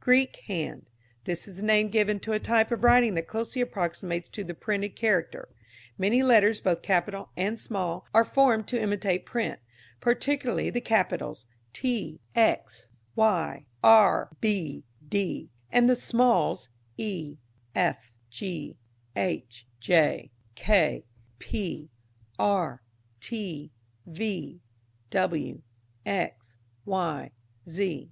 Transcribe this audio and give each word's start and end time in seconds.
Greek 0.00 0.40
Hand. 0.48 0.90
This 1.22 1.46
is 1.46 1.58
the 1.58 1.62
name 1.64 1.88
given 1.88 2.18
to 2.20 2.32
a 2.32 2.40
type 2.40 2.72
of 2.72 2.82
writing 2.82 3.14
that 3.14 3.28
closely 3.28 3.62
approximates 3.62 4.28
to 4.30 4.42
the 4.42 4.52
printed 4.52 4.96
character. 4.96 5.48
Many 5.96 6.20
letters, 6.20 6.60
both 6.60 6.82
capital 6.82 7.30
and 7.36 7.60
small, 7.60 8.04
are 8.12 8.24
formed 8.24 8.66
to 8.68 8.82
imitate 8.82 9.24
print, 9.24 9.60
particularly 10.00 10.68
the 10.68 10.80
capitals 10.80 11.46
T, 11.72 12.18
X, 12.34 12.88
Y, 13.14 13.66
R, 13.84 14.30
B, 14.40 14.82
D, 15.08 15.48
and 15.70 15.88
the 15.88 15.94
smalls 15.94 16.70
e, 16.96 17.36
f, 17.76 18.12
g, 18.30 18.74
h, 19.14 19.68
j, 19.78 20.32
k, 20.56 21.04
p, 21.38 21.88
r, 22.36 22.82
t, 23.20 23.70
v, 24.06 24.60
w, 25.10 25.62
x, 26.04 26.56
y, 26.84 27.30
z. 27.68 28.06